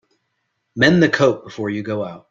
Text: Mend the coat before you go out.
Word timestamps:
Mend 0.75 1.03
the 1.03 1.09
coat 1.09 1.43
before 1.43 1.69
you 1.69 1.83
go 1.83 2.03
out. 2.03 2.19